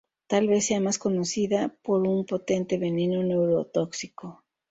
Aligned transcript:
Tal 0.25 0.47
vez 0.47 0.65
sea 0.65 0.79
más 0.79 0.97
conocida 0.97 1.77
por 1.83 2.07
un 2.07 2.25
potente 2.25 2.79
veneno 2.79 3.21
neurotóxico. 3.21 4.43